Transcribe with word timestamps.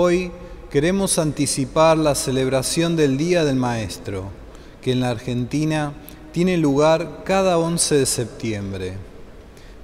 Hoy 0.00 0.30
queremos 0.70 1.18
anticipar 1.18 1.98
la 1.98 2.14
celebración 2.14 2.94
del 2.94 3.18
Día 3.18 3.44
del 3.44 3.56
Maestro, 3.56 4.30
que 4.80 4.92
en 4.92 5.00
la 5.00 5.10
Argentina 5.10 5.92
tiene 6.30 6.56
lugar 6.56 7.24
cada 7.24 7.58
11 7.58 7.96
de 7.96 8.06
septiembre. 8.06 8.92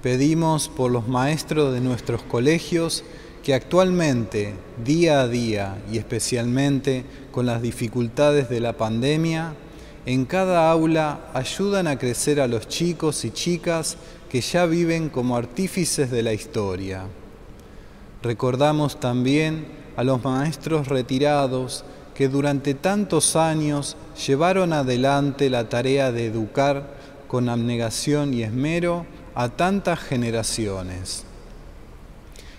Pedimos 0.04 0.68
por 0.68 0.92
los 0.92 1.08
maestros 1.08 1.74
de 1.74 1.80
nuestros 1.80 2.22
colegios 2.22 3.02
que 3.42 3.54
actualmente, 3.54 4.54
día 4.84 5.20
a 5.20 5.26
día 5.26 5.82
y 5.90 5.98
especialmente 5.98 7.04
con 7.32 7.46
las 7.46 7.60
dificultades 7.60 8.48
de 8.48 8.60
la 8.60 8.74
pandemia, 8.74 9.54
en 10.06 10.26
cada 10.26 10.70
aula 10.70 11.28
ayudan 11.34 11.88
a 11.88 11.98
crecer 11.98 12.40
a 12.40 12.46
los 12.46 12.68
chicos 12.68 13.24
y 13.24 13.32
chicas 13.32 13.96
que 14.28 14.40
ya 14.40 14.64
viven 14.66 15.08
como 15.08 15.36
artífices 15.36 16.12
de 16.12 16.22
la 16.22 16.32
historia. 16.32 17.02
Recordamos 18.22 19.00
también 19.00 19.82
a 19.96 20.04
los 20.04 20.22
maestros 20.24 20.88
retirados 20.88 21.84
que 22.14 22.28
durante 22.28 22.74
tantos 22.74 23.36
años 23.36 23.96
llevaron 24.26 24.72
adelante 24.72 25.50
la 25.50 25.68
tarea 25.68 26.12
de 26.12 26.26
educar 26.26 26.94
con 27.26 27.48
abnegación 27.48 28.32
y 28.32 28.42
esmero 28.42 29.06
a 29.34 29.48
tantas 29.48 29.98
generaciones. 29.98 31.24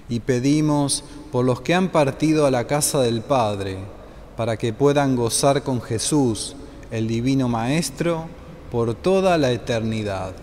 Y 0.10 0.20
pedimos 0.20 1.04
por 1.32 1.46
los 1.46 1.62
que 1.62 1.74
han 1.74 1.90
partido 1.90 2.46
a 2.46 2.52
la 2.52 2.68
casa 2.68 3.02
del 3.02 3.22
Padre, 3.22 3.78
para 4.36 4.58
que 4.58 4.74
puedan 4.74 5.16
gozar 5.16 5.64
con 5.64 5.82
Jesús, 5.82 6.56
el 6.92 7.08
Divino 7.08 7.48
Maestro, 7.48 8.28
por 8.70 8.94
toda 8.94 9.38
la 9.38 9.52
eternidad. 9.52 10.34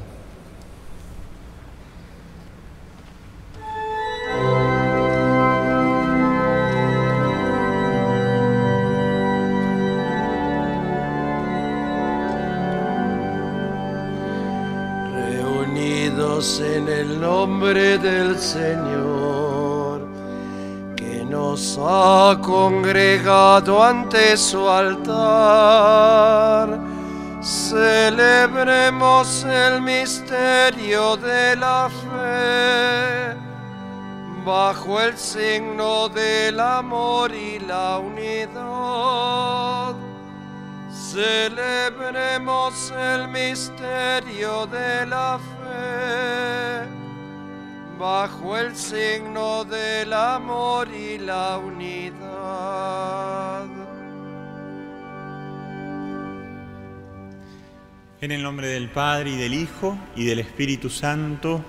Nombre 17.22 17.96
del 17.98 18.36
Señor, 18.36 20.02
que 20.96 21.24
nos 21.24 21.78
ha 21.80 22.36
congregado 22.42 23.80
ante 23.82 24.36
su 24.36 24.68
altar. 24.68 26.80
Celebremos 27.40 29.44
el 29.44 29.80
misterio 29.80 31.16
de 31.16 31.56
la 31.56 31.88
fe 32.02 33.36
bajo 34.44 35.00
el 35.00 35.16
signo 35.16 36.08
del 36.08 36.58
amor 36.58 37.32
y 37.32 37.60
la 37.60 37.98
unidad 37.98 39.94
Celebremos 41.12 42.90
el 42.90 43.28
misterio 43.28 44.66
de 44.66 45.06
la 45.06 45.38
fe 45.38 45.51
bajo 47.98 48.56
el 48.56 48.74
signo 48.76 49.64
del 49.64 50.12
amor 50.12 50.88
y 50.92 51.18
la 51.18 51.58
unidad. 51.58 52.22
En 58.20 58.30
el 58.30 58.42
nombre 58.42 58.68
del 58.68 58.88
Padre 58.88 59.30
y 59.30 59.36
del 59.36 59.54
Hijo 59.54 59.98
y 60.14 60.24
del 60.24 60.38
Espíritu 60.38 60.90
Santo. 60.90 61.64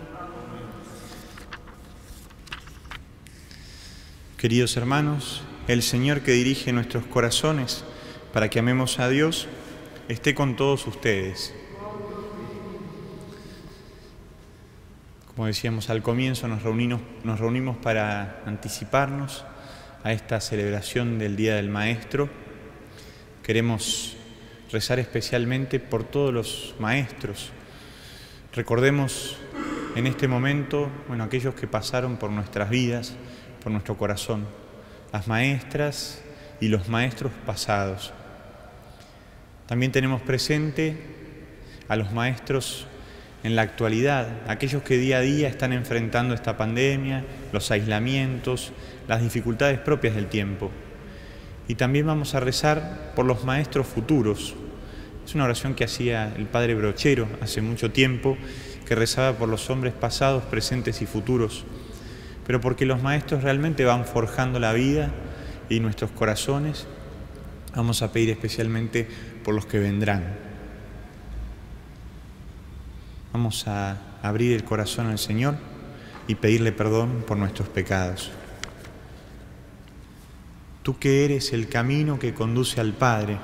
Queridos 4.38 4.76
hermanos, 4.78 5.42
el 5.68 5.82
Señor 5.82 6.22
que 6.22 6.34
dirige 6.34 6.74
nuestros 6.74 7.06
corazones, 7.06 7.84
para 8.34 8.50
que 8.50 8.60
amemos 8.60 9.00
a 9.00 9.10
Dios, 9.10 9.48
esté 10.10 10.36
con 10.36 10.56
todos 10.56 10.86
ustedes. 10.86 11.56
Como 15.36 15.48
decíamos 15.48 15.90
al 15.90 16.04
comienzo, 16.04 16.48
nos 16.48 16.62
reunimos, 16.62 17.78
para 17.78 18.44
anticiparnos 18.46 19.44
a 20.04 20.12
esta 20.14 20.40
celebración 20.40 21.18
del 21.18 21.36
Día 21.36 21.56
del 21.56 21.70
Maestro. 21.70 22.30
Queremos 23.42 24.16
rezar 24.72 25.00
especialmente 25.00 25.80
por 25.80 26.04
todos 26.04 26.34
los 26.34 26.76
maestros. 26.80 27.52
Recordemos 28.54 29.38
en 29.96 30.06
este 30.08 30.28
momento, 30.28 30.90
bueno, 31.08 31.24
aquellos 31.24 31.56
que 31.56 31.68
pasaron 31.68 32.18
por 32.18 32.30
nuestras 32.30 32.70
vidas, 32.70 33.16
por 33.64 33.72
nuestro 33.72 33.98
corazón, 33.98 34.46
las 35.12 35.28
maestras 35.28 36.22
y 36.62 36.68
los 36.68 36.90
maestros 36.90 37.32
pasados 37.46 38.14
también 39.68 39.92
tenemos 39.92 40.22
presente 40.22 40.98
a 41.88 41.96
los 41.96 42.12
maestros 42.12 42.86
en 43.44 43.56
la 43.56 43.62
actualidad, 43.62 44.28
aquellos 44.48 44.84
que 44.84 44.98
día 44.98 45.18
a 45.18 45.22
día 45.22 45.50
están 45.50 45.74
enfrentando 45.74 46.34
esta 46.34 46.58
pandemia, 46.58 47.24
los 47.52 47.70
aislamientos, 47.72 48.72
las 49.08 49.22
dificultades 49.22 49.80
propias 49.80 50.16
del 50.16 50.28
tiempo. 50.28 50.72
Y 51.68 51.76
también 51.76 52.06
vamos 52.06 52.36
a 52.36 52.40
rezar 52.40 53.12
por 53.16 53.26
los 53.26 53.44
maestros 53.44 53.88
futuros. 53.88 54.56
Es 55.26 55.36
una 55.36 55.46
oración 55.46 55.76
que 55.76 55.84
hacía 55.84 56.34
el 56.36 56.46
padre 56.46 56.76
Brochero 56.76 57.28
hace 57.42 57.62
mucho 57.62 57.92
tiempo, 57.92 58.38
que 58.86 58.96
rezaba 58.96 59.38
por 59.38 59.50
los 59.50 59.70
hombres 59.70 59.94
pasados, 59.94 60.44
presentes 60.44 61.02
y 61.02 61.06
futuros, 61.06 61.66
pero 62.46 62.60
porque 62.60 62.86
los 62.86 63.02
maestros 63.02 63.44
realmente 63.44 63.86
van 63.86 64.06
forjando 64.06 64.60
la 64.60 64.74
vida 64.74 65.12
y 65.70 65.80
nuestros 65.80 66.12
corazones 66.12 66.88
Vamos 67.76 68.04
a 68.04 68.12
pedir 68.12 68.30
especialmente 68.30 69.08
por 69.44 69.56
los 69.56 69.66
que 69.66 69.80
vendrán. 69.80 70.43
Vamos 73.34 73.68
a 73.68 73.98
abrir 74.22 74.54
el 74.54 74.64
corazón 74.64 75.08
al 75.08 75.20
Señor 75.20 75.56
y 76.28 76.36
pedirle 76.36 76.72
perdón 76.72 77.26
por 77.28 77.36
nuestros 77.36 77.68
pecados. 77.68 78.32
Tú 80.84 80.98
que 81.00 81.26
eres 81.26 81.52
el 81.52 81.68
camino 81.68 82.20
que 82.20 82.34
conduce 82.34 82.80
al 82.80 82.94
Padre. 82.94 83.40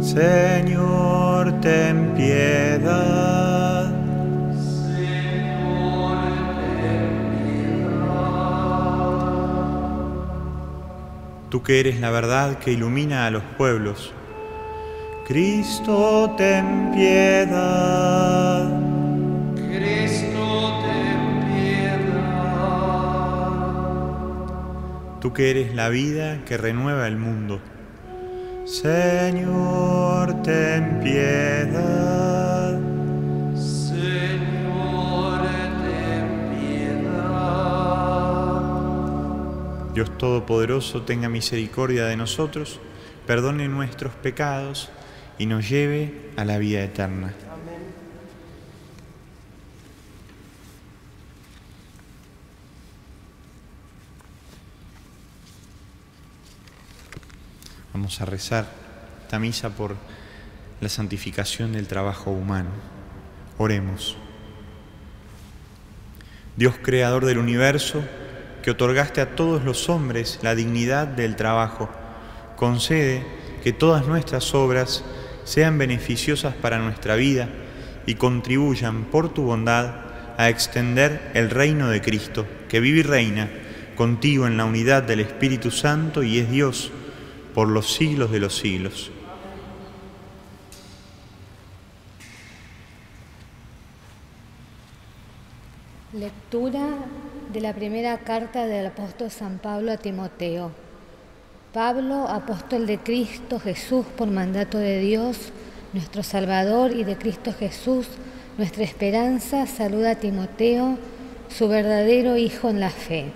Señor, 0.00 1.60
ten 1.60 2.14
piedad. 2.14 3.60
tú 11.50 11.64
que 11.64 11.80
eres 11.80 12.00
la 12.00 12.10
verdad 12.10 12.58
que 12.58 12.72
ilumina 12.72 13.26
a 13.26 13.30
los 13.30 13.42
pueblos. 13.42 14.12
Cristo, 15.30 16.34
ten 16.36 16.90
piedad. 16.92 18.68
Cristo, 19.54 20.72
ten 20.82 21.22
piedad. 21.46 22.80
Tú 25.20 25.32
que 25.32 25.50
eres 25.52 25.72
la 25.76 25.88
vida 25.88 26.44
que 26.44 26.56
renueva 26.56 27.06
el 27.06 27.16
mundo. 27.16 27.60
Señor, 28.64 30.42
ten 30.42 30.98
piedad. 30.98 32.80
Dios 39.94 40.10
Todopoderoso 40.18 41.02
tenga 41.02 41.28
misericordia 41.28 42.06
de 42.06 42.16
nosotros, 42.16 42.80
perdone 43.28 43.68
nuestros 43.68 44.12
pecados 44.14 44.90
y 45.40 45.46
nos 45.46 45.70
lleve 45.70 46.12
a 46.36 46.44
la 46.44 46.58
vida 46.58 46.82
eterna. 46.82 47.32
Vamos 57.94 58.20
a 58.20 58.26
rezar 58.26 58.66
esta 59.22 59.38
misa 59.38 59.70
por 59.70 59.96
la 60.82 60.90
santificación 60.90 61.72
del 61.72 61.86
trabajo 61.86 62.30
humano. 62.30 62.68
Oremos. 63.56 64.18
Dios 66.54 66.74
creador 66.82 67.24
del 67.24 67.38
universo, 67.38 68.04
que 68.62 68.72
otorgaste 68.72 69.22
a 69.22 69.34
todos 69.36 69.64
los 69.64 69.88
hombres 69.88 70.38
la 70.42 70.54
dignidad 70.54 71.08
del 71.08 71.34
trabajo, 71.36 71.88
concede 72.56 73.24
que 73.64 73.72
todas 73.72 74.06
nuestras 74.06 74.54
obras 74.54 75.02
sean 75.50 75.78
beneficiosas 75.78 76.54
para 76.54 76.78
nuestra 76.78 77.16
vida 77.16 77.48
y 78.06 78.14
contribuyan 78.14 79.06
por 79.06 79.34
tu 79.34 79.42
bondad 79.42 79.94
a 80.38 80.48
extender 80.48 81.32
el 81.34 81.50
reino 81.50 81.88
de 81.88 82.00
Cristo, 82.00 82.46
que 82.68 82.78
vive 82.78 83.00
y 83.00 83.02
reina 83.02 83.50
contigo 83.96 84.46
en 84.46 84.56
la 84.56 84.64
unidad 84.64 85.02
del 85.02 85.18
Espíritu 85.18 85.72
Santo 85.72 86.22
y 86.22 86.38
es 86.38 86.48
Dios 86.48 86.92
por 87.52 87.66
los 87.66 87.92
siglos 87.92 88.30
de 88.30 88.38
los 88.38 88.56
siglos. 88.56 89.10
Lectura 96.12 96.86
de 97.52 97.60
la 97.60 97.74
primera 97.74 98.18
carta 98.18 98.66
del 98.66 98.86
apóstol 98.86 99.32
San 99.32 99.58
Pablo 99.58 99.90
a 99.90 99.96
Timoteo. 99.96 100.89
Pablo, 101.72 102.26
apóstol 102.26 102.84
de 102.88 102.98
Cristo 102.98 103.60
Jesús 103.60 104.04
por 104.16 104.28
mandato 104.28 104.76
de 104.76 104.98
Dios, 104.98 105.52
nuestro 105.92 106.24
Salvador 106.24 106.90
y 106.90 107.04
de 107.04 107.16
Cristo 107.16 107.52
Jesús, 107.56 108.08
nuestra 108.58 108.82
esperanza, 108.82 109.68
saluda 109.68 110.12
a 110.12 110.14
Timoteo, 110.16 110.98
su 111.48 111.68
verdadero 111.68 112.36
Hijo 112.36 112.70
en 112.70 112.80
la 112.80 112.90
fe. 112.90 113.26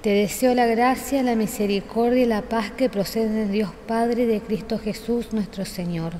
Te 0.00 0.08
deseo 0.08 0.54
la 0.54 0.64
gracia, 0.64 1.22
la 1.22 1.34
misericordia 1.34 2.22
y 2.22 2.26
la 2.26 2.40
paz 2.40 2.70
que 2.70 2.88
proceden 2.88 3.34
de 3.34 3.52
Dios 3.52 3.72
Padre 3.86 4.22
y 4.22 4.26
de 4.26 4.40
Cristo 4.40 4.78
Jesús 4.78 5.34
nuestro 5.34 5.66
Señor. 5.66 6.14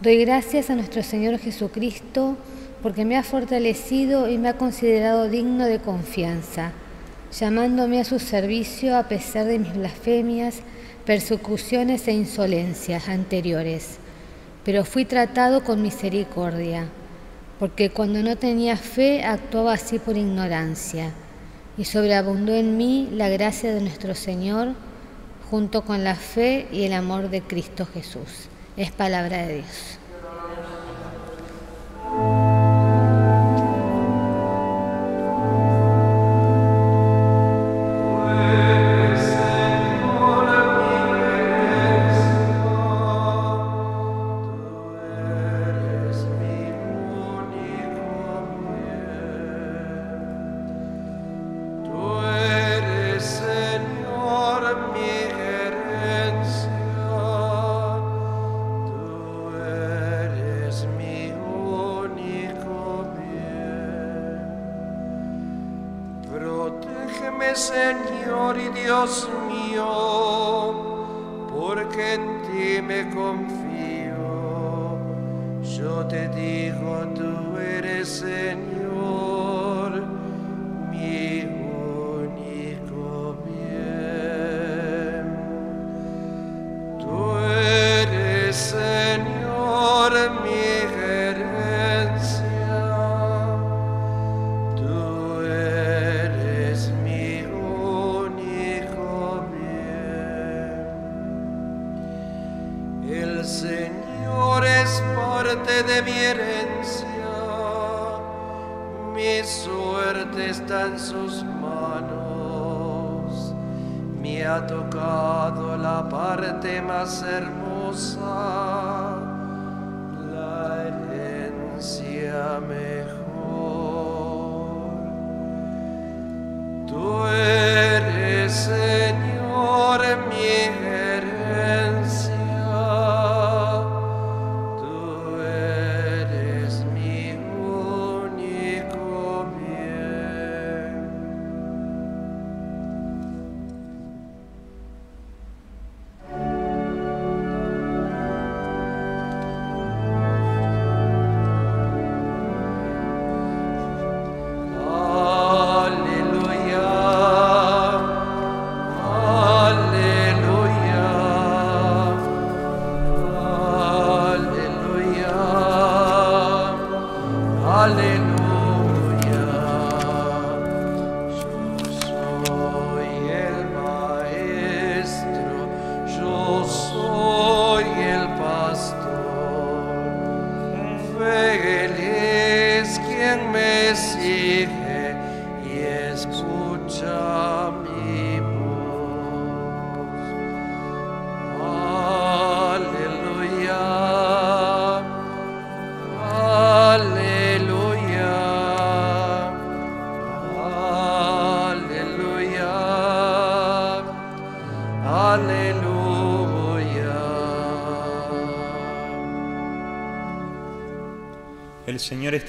Doy 0.00 0.16
gracias 0.24 0.70
a 0.70 0.76
nuestro 0.76 1.02
Señor 1.02 1.38
Jesucristo 1.38 2.38
porque 2.82 3.04
me 3.04 3.18
ha 3.18 3.22
fortalecido 3.22 4.30
y 4.30 4.38
me 4.38 4.48
ha 4.48 4.56
considerado 4.56 5.28
digno 5.28 5.66
de 5.66 5.78
confianza, 5.78 6.72
llamándome 7.32 8.00
a 8.00 8.04
su 8.04 8.18
servicio 8.18 8.96
a 8.96 9.04
pesar 9.04 9.46
de 9.46 9.58
mis 9.58 9.74
blasfemias, 9.74 10.56
persecuciones 11.04 12.08
e 12.08 12.12
insolencias 12.12 13.08
anteriores. 13.08 13.98
Pero 14.64 14.84
fui 14.84 15.04
tratado 15.04 15.64
con 15.64 15.82
misericordia, 15.82 16.86
porque 17.58 17.90
cuando 17.90 18.22
no 18.22 18.36
tenía 18.36 18.76
fe 18.76 19.24
actuaba 19.24 19.74
así 19.74 19.98
por 19.98 20.16
ignorancia, 20.16 21.12
y 21.78 21.84
sobreabundó 21.84 22.54
en 22.54 22.76
mí 22.76 23.08
la 23.12 23.28
gracia 23.28 23.72
de 23.72 23.80
nuestro 23.80 24.14
Señor, 24.14 24.74
junto 25.50 25.82
con 25.82 26.04
la 26.04 26.14
fe 26.14 26.68
y 26.72 26.84
el 26.84 26.92
amor 26.92 27.30
de 27.30 27.42
Cristo 27.42 27.86
Jesús. 27.86 28.48
Es 28.76 28.92
palabra 28.92 29.46
de 29.46 29.54
Dios. 29.56 29.99
Eres 88.50 88.74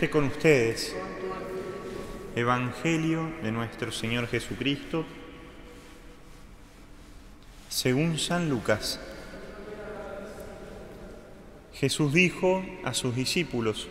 con 0.09 0.23
ustedes. 0.23 0.95
Evangelio 2.35 3.29
de 3.43 3.51
nuestro 3.51 3.91
Señor 3.91 4.27
Jesucristo, 4.27 5.05
según 7.69 8.17
San 8.17 8.49
Lucas. 8.49 8.99
Jesús 11.73 12.13
dijo 12.13 12.63
a 12.83 12.93
sus 12.93 13.15
discípulos, 13.15 13.89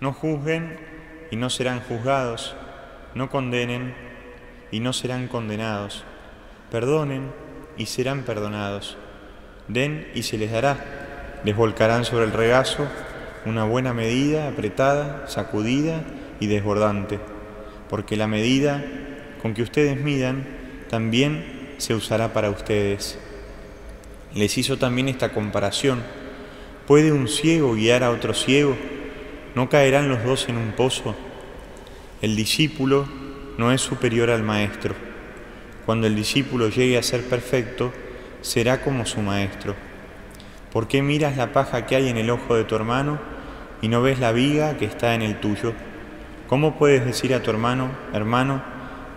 no 0.00 0.12
juzguen 0.12 0.78
y 1.30 1.36
no 1.36 1.48
serán 1.50 1.80
juzgados, 1.80 2.54
no 3.14 3.30
condenen 3.30 3.94
y 4.70 4.80
no 4.80 4.92
serán 4.92 5.28
condenados, 5.28 6.04
perdonen 6.70 7.32
y 7.78 7.86
serán 7.86 8.24
perdonados, 8.24 8.98
den 9.68 10.10
y 10.14 10.24
se 10.24 10.36
les 10.36 10.50
dará, 10.50 11.40
les 11.44 11.56
volcarán 11.56 12.04
sobre 12.04 12.24
el 12.24 12.32
regazo 12.32 12.86
una 13.46 13.64
buena 13.64 13.94
medida, 13.94 14.48
apretada, 14.48 15.26
sacudida 15.26 16.02
y 16.40 16.46
desbordante, 16.46 17.18
porque 17.88 18.16
la 18.16 18.26
medida 18.26 18.84
con 19.40 19.54
que 19.54 19.62
ustedes 19.62 20.00
midan 20.00 20.44
también 20.90 21.74
se 21.78 21.94
usará 21.94 22.32
para 22.32 22.50
ustedes. 22.50 23.18
Les 24.34 24.58
hizo 24.58 24.76
también 24.76 25.08
esta 25.08 25.32
comparación. 25.32 26.02
¿Puede 26.86 27.12
un 27.12 27.28
ciego 27.28 27.74
guiar 27.74 28.04
a 28.04 28.10
otro 28.10 28.34
ciego? 28.34 28.76
¿No 29.54 29.68
caerán 29.68 30.08
los 30.08 30.22
dos 30.24 30.48
en 30.48 30.56
un 30.56 30.72
pozo? 30.72 31.14
El 32.20 32.36
discípulo 32.36 33.08
no 33.56 33.72
es 33.72 33.80
superior 33.80 34.30
al 34.30 34.42
maestro. 34.42 34.94
Cuando 35.86 36.06
el 36.06 36.14
discípulo 36.14 36.68
llegue 36.68 36.98
a 36.98 37.02
ser 37.02 37.24
perfecto, 37.24 37.92
será 38.42 38.82
como 38.82 39.06
su 39.06 39.20
maestro. 39.20 39.74
¿Por 40.72 40.86
qué 40.86 41.02
miras 41.02 41.36
la 41.36 41.52
paja 41.52 41.86
que 41.86 41.96
hay 41.96 42.08
en 42.08 42.16
el 42.16 42.30
ojo 42.30 42.54
de 42.54 42.64
tu 42.64 42.76
hermano 42.76 43.18
y 43.82 43.88
no 43.88 44.02
ves 44.02 44.18
la 44.18 44.32
viga 44.32 44.76
que 44.76 44.84
está 44.84 45.14
en 45.14 45.22
el 45.22 45.40
tuyo? 45.40 45.72
¿Cómo 46.48 46.76
puedes 46.76 47.04
decir 47.04 47.34
a 47.34 47.42
tu 47.42 47.50
hermano, 47.50 47.90
hermano, 48.12 48.62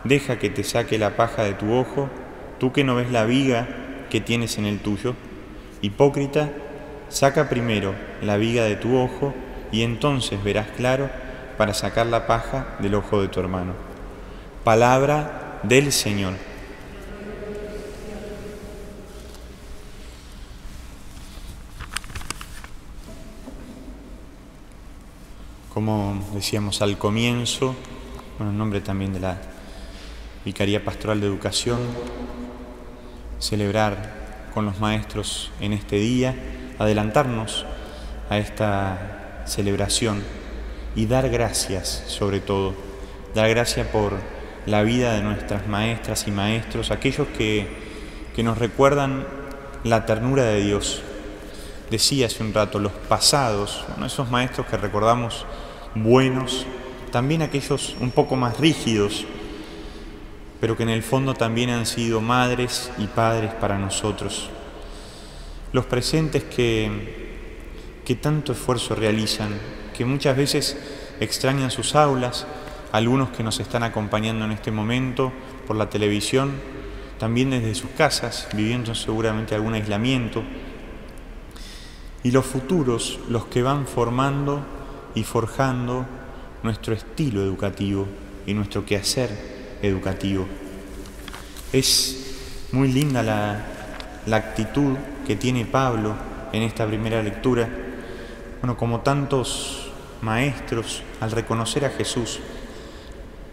deja 0.04 0.38
que 0.40 0.50
te 0.50 0.64
saque 0.64 0.98
la 0.98 1.16
paja 1.16 1.44
de 1.44 1.54
tu 1.54 1.74
ojo, 1.74 2.10
tú 2.60 2.72
que 2.72 2.84
no 2.84 2.96
ves 2.96 3.12
la 3.12 3.26
viga 3.26 3.68
que 4.10 4.22
tienes 4.22 4.58
en 4.58 4.66
el 4.66 4.80
tuyo? 4.80 5.16
Hipócrita, 5.82 6.50
saca 7.10 7.50
primero 7.50 7.94
la 8.22 8.38
viga 8.38 8.64
de 8.64 8.76
tu 8.76 8.98
ojo 8.98 9.34
y 9.72 9.82
entonces 9.82 10.44
verás 10.44 10.68
claro 10.78 11.10
para 11.58 11.74
sacar 11.74 12.08
la 12.08 12.28
paja 12.28 12.76
del 12.80 12.96
ojo 12.96 13.22
de 13.22 13.28
tu 13.28 13.40
hermano. 13.40 13.74
Palabra 14.64 15.60
del 15.64 15.92
Señor. 15.92 16.53
Como 25.74 26.24
decíamos 26.36 26.84
al 26.84 27.00
comienzo, 27.00 27.74
bueno, 28.38 28.52
en 28.52 28.60
nombre 28.60 28.80
también 28.80 29.12
de 29.12 29.20
la 29.20 29.42
Vicaría 30.46 30.86
Pastoral 30.86 31.20
de 31.20 31.26
Educación, 31.26 31.80
celebrar 33.40 34.52
con 34.54 34.66
los 34.66 34.80
maestros 34.80 35.52
en 35.60 35.74
este 35.74 35.96
día, 35.96 36.36
adelantarnos 36.78 37.66
a 38.30 38.38
esta 38.38 39.46
celebración 39.48 40.22
y 40.96 41.08
dar 41.08 41.32
gracias 41.32 42.04
sobre 42.06 42.40
todo, 42.40 42.76
dar 43.34 43.50
gracias 43.50 43.88
por 43.88 44.14
la 44.68 44.84
vida 44.84 45.14
de 45.14 45.24
nuestras 45.24 45.68
maestras 45.68 46.28
y 46.28 46.32
maestros, 46.32 46.92
aquellos 46.92 47.28
que, 47.30 47.68
que 48.36 48.44
nos 48.44 48.60
recuerdan 48.60 49.26
la 49.84 50.06
ternura 50.06 50.44
de 50.44 50.62
Dios. 50.62 51.02
Decía 51.90 52.28
hace 52.28 52.44
un 52.44 52.54
rato, 52.54 52.78
los 52.78 52.92
pasados, 52.92 53.84
esos 54.06 54.30
maestros 54.30 54.68
que 54.68 54.78
recordamos 54.78 55.48
buenos, 55.96 56.66
también 57.12 57.42
aquellos 57.42 57.96
un 58.00 58.12
poco 58.12 58.36
más 58.36 58.60
rígidos, 58.60 59.26
pero 60.60 60.76
que 60.78 60.84
en 60.84 60.90
el 60.90 61.04
fondo 61.04 61.34
también 61.34 61.70
han 61.70 61.86
sido 61.86 62.22
madres 62.22 62.92
y 62.98 63.08
padres 63.08 63.54
para 63.54 63.78
nosotros. 63.78 64.50
Los 65.72 65.86
presentes 65.86 66.44
que, 66.44 66.90
que 68.06 68.16
tanto 68.16 68.54
esfuerzo 68.54 68.96
realizan, 68.96 69.50
que 69.96 70.06
muchas 70.06 70.38
veces 70.38 70.78
extrañan 71.20 71.70
sus 71.70 71.96
aulas, 71.96 72.48
algunos 72.92 73.30
que 73.30 73.44
nos 73.44 73.60
están 73.60 73.84
acompañando 73.84 74.46
en 74.46 74.52
este 74.52 74.72
momento 74.72 75.32
por 75.68 75.76
la 75.76 75.90
televisión, 75.90 76.52
también 77.20 77.52
desde 77.52 77.76
sus 77.76 77.92
casas, 77.92 78.48
viviendo 78.54 78.96
seguramente 78.96 79.56
algún 79.56 79.74
aislamiento, 79.74 80.44
y 82.24 82.32
los 82.32 82.46
futuros, 82.46 83.20
los 83.30 83.46
que 83.46 83.62
van 83.62 83.86
formando 83.86 84.66
y 85.16 85.24
forjando 85.24 86.06
nuestro 86.64 86.94
estilo 86.94 87.42
educativo 87.42 88.08
y 88.46 88.54
nuestro 88.54 88.86
quehacer 88.86 89.30
educativo. 89.82 90.46
Es 91.72 92.70
muy 92.72 92.92
linda 92.92 93.22
la, 93.22 93.66
la 94.26 94.38
actitud 94.38 94.96
que 95.28 95.36
tiene 95.36 95.66
Pablo 95.66 96.16
en 96.52 96.64
esta 96.64 96.88
primera 96.88 97.22
lectura. 97.22 97.70
Bueno, 98.62 98.78
como 98.78 99.02
tantos 99.02 99.92
maestros, 100.22 101.04
al 101.20 101.32
reconocer 101.32 101.86
a 101.86 101.90
Jesús, 101.90 102.40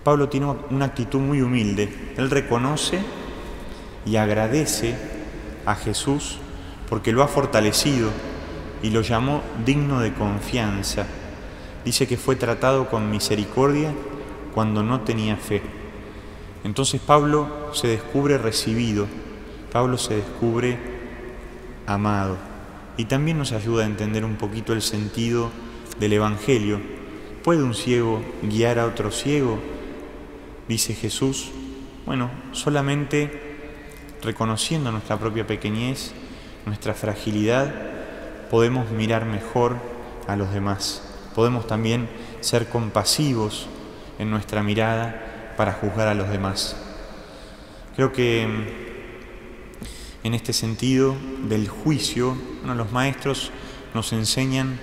Pablo 0.04 0.28
tiene 0.28 0.46
una 0.70 0.86
actitud 0.86 1.18
muy 1.18 1.42
humilde. 1.42 2.14
Él 2.16 2.30
reconoce 2.30 3.00
y 4.06 4.16
agradece 4.16 4.94
a 5.66 5.74
Jesús 5.74 6.38
porque 6.88 7.12
lo 7.12 7.22
ha 7.22 7.28
fortalecido 7.28 8.10
y 8.82 8.90
lo 8.90 9.02
llamó 9.02 9.42
digno 9.64 10.00
de 10.00 10.14
confianza 10.14 11.06
dice 11.84 12.06
que 12.06 12.16
fue 12.16 12.36
tratado 12.36 12.88
con 12.88 13.10
misericordia 13.10 13.92
cuando 14.54 14.82
no 14.82 15.00
tenía 15.00 15.36
fe. 15.36 15.62
Entonces 16.64 17.00
Pablo 17.00 17.70
se 17.72 17.88
descubre 17.88 18.36
recibido, 18.38 19.06
Pablo 19.72 19.96
se 19.96 20.16
descubre 20.16 20.78
amado 21.86 22.36
y 22.96 23.06
también 23.06 23.38
nos 23.38 23.52
ayuda 23.52 23.84
a 23.84 23.86
entender 23.86 24.24
un 24.24 24.36
poquito 24.36 24.72
el 24.72 24.82
sentido 24.82 25.50
del 25.98 26.12
Evangelio. 26.12 26.80
¿Puede 27.42 27.62
un 27.62 27.74
ciego 27.74 28.22
guiar 28.42 28.78
a 28.78 28.86
otro 28.86 29.10
ciego? 29.10 29.58
Dice 30.68 30.94
Jesús. 30.94 31.50
Bueno, 32.04 32.30
solamente 32.52 33.48
reconociendo 34.22 34.92
nuestra 34.92 35.18
propia 35.18 35.46
pequeñez, 35.46 36.12
nuestra 36.66 36.92
fragilidad, 36.92 37.72
podemos 38.50 38.90
mirar 38.90 39.24
mejor 39.24 39.76
a 40.26 40.36
los 40.36 40.52
demás 40.52 41.09
podemos 41.34 41.66
también 41.66 42.08
ser 42.40 42.68
compasivos 42.68 43.66
en 44.18 44.30
nuestra 44.30 44.62
mirada 44.62 45.54
para 45.56 45.72
juzgar 45.72 46.08
a 46.08 46.14
los 46.14 46.28
demás. 46.28 46.76
Creo 47.96 48.12
que 48.12 48.46
mm, 48.46 50.26
en 50.26 50.34
este 50.34 50.52
sentido 50.52 51.16
del 51.48 51.68
juicio, 51.68 52.36
los 52.64 52.92
maestros 52.92 53.50
nos 53.94 54.12
enseñan 54.12 54.78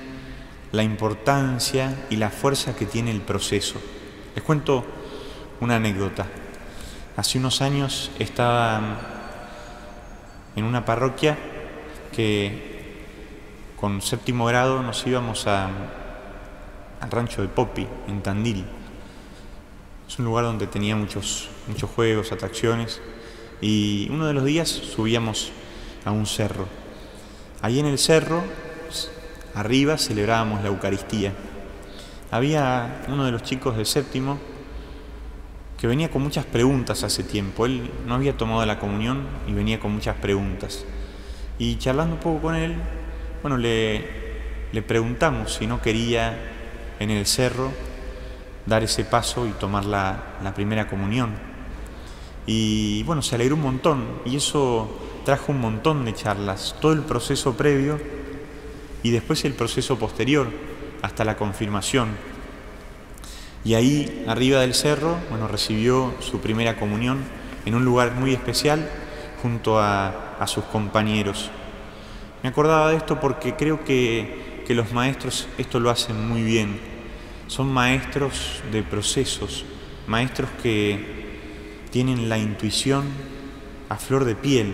la 0.72 0.84
importancia 0.84 1.96
y 2.10 2.18
la 2.18 2.30
fuerza 2.30 2.76
que 2.76 2.86
tiene 2.86 3.12
el 3.12 3.22
proceso. 3.22 3.80
Les 4.36 4.44
cuento 4.44 4.86
una 5.62 5.78
anécdota. 5.78 6.28
Hace 7.16 7.40
unos 7.40 7.62
años 7.62 8.12
estaba 8.20 8.80
mm, 8.80 8.98
en 10.58 10.66
una 10.66 10.86
parroquia 10.86 11.38
que 12.12 12.96
con 13.80 14.02
séptimo 14.02 14.46
grado 14.46 14.82
nos 14.82 15.06
íbamos 15.06 15.46
a, 15.48 15.70
al 17.02 17.12
rancho 17.12 17.42
de 17.42 17.48
Popi, 17.48 17.88
en 18.08 18.22
Tandil. 18.22 18.66
Es 20.08 20.20
un 20.20 20.26
lugar 20.26 20.46
donde 20.46 20.68
tenía 20.68 20.96
muchos, 20.96 21.50
muchos 21.68 21.90
juegos, 21.90 22.32
atracciones, 22.32 23.02
y 23.62 24.08
uno 24.12 24.28
de 24.28 24.34
los 24.34 24.46
días 24.46 24.70
subíamos 24.70 25.52
a 26.06 26.12
un 26.12 26.26
cerro. 26.26 26.68
Ahí 27.62 27.80
en 27.80 27.88
el 27.88 27.98
cerro, 27.98 28.44
arriba, 29.54 29.98
celebrábamos 29.98 30.62
la 30.62 30.70
Eucaristía. 30.70 31.34
Había 32.32 33.04
uno 33.08 33.26
de 33.26 33.32
los 33.32 33.44
chicos 33.44 33.76
del 33.76 33.86
séptimo 33.86 34.38
que 35.80 35.88
venía 35.88 36.10
con 36.10 36.24
muchas 36.24 36.46
preguntas 36.46 37.04
hace 37.04 37.24
tiempo. 37.24 37.66
Él 37.66 37.90
no 38.06 38.16
había 38.16 38.38
tomado 38.38 38.66
la 38.66 38.80
comunión 38.80 39.28
y 39.48 39.54
venía 39.54 39.80
con 39.80 39.92
muchas 39.92 40.16
preguntas. 40.16 40.86
Y 41.60 41.78
charlando 41.78 42.16
un 42.16 42.22
poco 42.22 42.42
con 42.44 42.56
él, 42.56 42.76
bueno, 43.42 43.58
le, 43.58 44.06
le 44.72 44.82
preguntamos 44.82 45.56
si 45.56 45.68
no 45.68 45.82
quería 45.82 46.57
en 47.00 47.10
el 47.10 47.26
cerro, 47.26 47.72
dar 48.66 48.84
ese 48.84 49.06
paso 49.06 49.48
y 49.48 49.52
tomar 49.52 49.86
la, 49.86 50.54
primera 50.56 50.88
comunión. 50.88 51.32
Y 52.46 53.04
bueno, 53.04 53.22
se 53.22 53.36
alegró 53.36 53.56
un 53.56 53.62
montón 53.62 54.06
y 54.26 54.36
eso 54.38 54.90
trajo 55.26 55.52
un 55.52 55.60
montón 55.60 56.06
de 56.06 56.14
charlas, 56.14 56.76
todo 56.80 56.94
el 56.94 57.02
proceso 57.02 57.56
previo 57.56 58.00
y 59.04 59.12
después 59.12 59.44
el 59.46 59.54
proceso 59.54 59.98
posterior 59.98 60.48
hasta 61.02 61.26
la 61.26 61.36
confirmación. 61.36 62.10
Y 63.64 63.74
ahí, 63.74 64.24
arriba 64.28 64.62
del 64.62 64.74
cerro, 64.74 65.18
bueno, 65.30 65.48
recibió 65.48 66.14
su 66.20 66.40
primera 66.40 66.78
comunión 66.78 67.20
en 67.66 67.76
un 67.76 67.84
lugar 67.84 68.14
muy 68.14 68.34
especial 68.34 68.90
junto 69.42 69.80
a, 69.80 70.36
a 70.40 70.48
sus 70.48 70.64
compañeros. 70.66 71.50
Me 72.44 72.50
acordaba 72.50 72.92
de 72.92 72.98
esto 72.98 73.20
porque 73.20 73.56
creo 73.56 73.84
que 73.84 74.47
que 74.68 74.76
los 74.76 74.92
maestros 74.92 75.48
esto 75.58 75.80
lo 75.80 75.90
hacen 75.90 76.28
muy 76.28 76.44
bien. 76.44 76.78
Son 77.48 77.72
maestros 77.72 78.62
de 78.70 78.84
procesos, 78.84 79.64
maestros 80.08 80.50
que 80.62 81.86
tienen 81.90 82.28
la 82.28 82.38
intuición 82.38 83.06
a 83.88 83.96
flor 83.96 84.26
de 84.26 84.36
piel. 84.36 84.74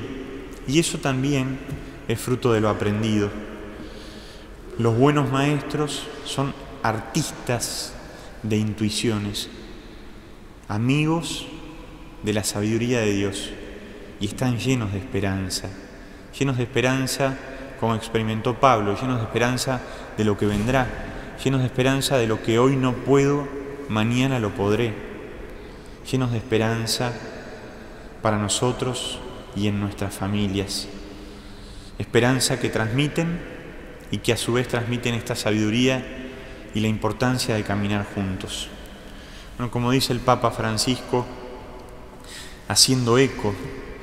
Y 0.68 0.80
eso 0.80 0.98
también 0.98 1.60
es 2.08 2.20
fruto 2.20 2.54
de 2.54 2.60
lo 2.60 2.70
aprendido. 2.70 3.30
Los 4.80 4.98
buenos 4.98 5.32
maestros 5.32 6.08
son 6.26 6.56
artistas 6.82 7.94
de 8.42 8.58
intuiciones, 8.58 9.48
amigos 10.68 11.46
de 12.24 12.34
la 12.34 12.44
sabiduría 12.44 13.02
de 13.02 13.14
Dios 13.14 13.52
y 14.20 14.26
están 14.26 14.58
llenos 14.58 14.92
de 14.92 14.98
esperanza, 14.98 15.70
llenos 16.38 16.58
de 16.58 16.64
esperanza 16.64 17.38
como 17.84 17.96
experimentó 17.96 18.62
Pablo, 18.62 18.96
llenos 18.98 19.18
de 19.18 19.26
esperanza 19.26 19.82
de 20.16 20.24
lo 20.24 20.38
que 20.38 20.46
vendrá, 20.46 20.88
llenos 21.44 21.60
de 21.60 21.66
esperanza 21.66 22.16
de 22.16 22.28
lo 22.28 22.42
que 22.42 22.58
hoy 22.58 22.78
no 22.78 22.94
puedo, 22.94 23.46
mañana 23.90 24.40
lo 24.40 24.52
podré, 24.52 24.94
llenos 26.10 26.32
de 26.32 26.38
esperanza 26.38 27.12
para 28.22 28.38
nosotros 28.38 29.20
y 29.54 29.68
en 29.68 29.82
nuestras 29.82 30.14
familias. 30.14 30.88
Esperanza 32.00 32.58
que 32.58 32.70
transmiten 32.70 33.42
y 34.12 34.20
que 34.20 34.32
a 34.32 34.38
su 34.38 34.54
vez 34.54 34.70
transmiten 34.70 35.14
esta 35.14 35.36
sabiduría 35.36 36.06
y 36.74 36.80
la 36.80 36.88
importancia 36.88 37.54
de 37.54 37.64
caminar 37.64 38.08
juntos. 38.16 38.70
Como 39.72 39.92
dice 39.92 40.14
el 40.14 40.22
Papa 40.22 40.52
Francisco, 40.52 41.26
haciendo 42.70 43.18
eco 43.18 43.54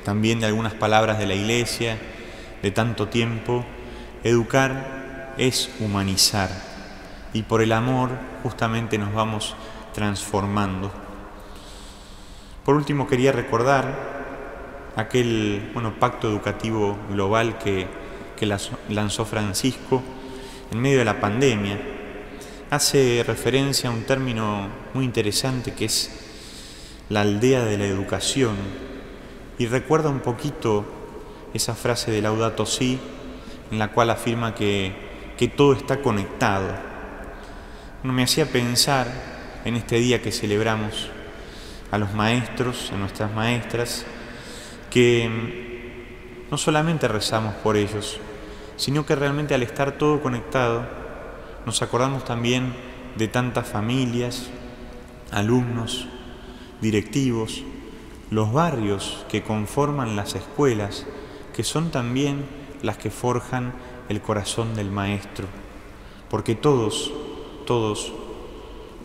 también 0.05 0.39
de 0.39 0.45
algunas 0.45 0.75
palabras 0.75 1.17
de 1.17 1.25
la 1.25 1.33
Iglesia, 1.33 1.97
de 2.61 2.71
tanto 2.71 3.07
tiempo, 3.07 3.65
educar 4.23 5.33
es 5.37 5.69
humanizar 5.79 6.49
y 7.33 7.43
por 7.43 7.61
el 7.61 7.71
amor 7.71 8.09
justamente 8.43 8.97
nos 8.97 9.13
vamos 9.13 9.55
transformando. 9.93 10.91
Por 12.65 12.75
último, 12.75 13.07
quería 13.07 13.31
recordar 13.31 14.21
aquel 14.95 15.71
bueno, 15.73 15.93
pacto 15.99 16.29
educativo 16.29 16.97
global 17.09 17.57
que, 17.57 17.87
que 18.37 18.45
lanzó 18.89 19.25
Francisco 19.25 20.01
en 20.71 20.79
medio 20.79 20.99
de 20.99 21.05
la 21.05 21.19
pandemia. 21.19 21.79
Hace 22.69 23.23
referencia 23.25 23.89
a 23.89 23.93
un 23.93 24.03
término 24.03 24.67
muy 24.93 25.05
interesante 25.05 25.73
que 25.73 25.85
es 25.85 26.11
la 27.09 27.21
aldea 27.21 27.65
de 27.65 27.77
la 27.77 27.85
educación 27.85 28.55
y 29.57 29.65
recuerda 29.65 30.09
un 30.09 30.21
poquito 30.21 31.00
esa 31.53 31.75
frase 31.75 32.11
de 32.11 32.21
Laudato 32.21 32.65
Si 32.65 32.99
en 33.71 33.79
la 33.79 33.91
cual 33.91 34.09
afirma 34.09 34.53
que, 34.53 34.93
que 35.37 35.47
todo 35.47 35.73
está 35.73 36.01
conectado. 36.01 36.67
No 38.03 38.13
me 38.13 38.23
hacía 38.23 38.45
pensar 38.45 39.07
en 39.65 39.75
este 39.75 39.97
día 39.97 40.21
que 40.21 40.31
celebramos 40.31 41.09
a 41.91 41.97
los 41.97 42.13
maestros, 42.13 42.91
a 42.93 42.97
nuestras 42.97 43.33
maestras, 43.33 44.05
que 44.89 45.29
no 46.49 46.57
solamente 46.57 47.07
rezamos 47.07 47.53
por 47.55 47.77
ellos, 47.77 48.19
sino 48.75 49.05
que 49.05 49.15
realmente 49.15 49.53
al 49.53 49.63
estar 49.63 49.93
todo 49.93 50.21
conectado, 50.21 50.85
nos 51.65 51.81
acordamos 51.81 52.25
también 52.25 52.73
de 53.15 53.27
tantas 53.27 53.67
familias, 53.67 54.49
alumnos, 55.31 56.07
directivos, 56.81 57.63
los 58.31 58.51
barrios 58.51 59.25
que 59.29 59.43
conforman 59.43 60.15
las 60.15 60.35
escuelas, 60.35 61.05
que 61.53 61.63
son 61.63 61.91
también 61.91 62.45
las 62.81 62.97
que 62.97 63.11
forjan 63.11 63.73
el 64.09 64.21
corazón 64.21 64.75
del 64.75 64.91
maestro, 64.91 65.47
porque 66.29 66.55
todos, 66.55 67.11
todos 67.65 68.13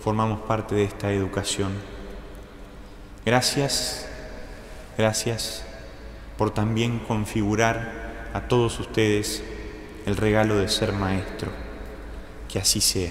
formamos 0.00 0.40
parte 0.40 0.74
de 0.74 0.84
esta 0.84 1.12
educación. 1.12 1.72
Gracias, 3.24 4.08
gracias 4.96 5.64
por 6.38 6.50
también 6.50 7.00
configurar 7.00 8.30
a 8.32 8.42
todos 8.42 8.78
ustedes 8.78 9.42
el 10.06 10.16
regalo 10.16 10.56
de 10.56 10.68
ser 10.68 10.92
maestro. 10.92 11.50
Que 12.48 12.60
así 12.60 12.80
sea. 12.80 13.10